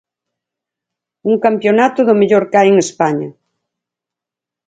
[1.29, 3.29] Un campionato do mellor que hai en España.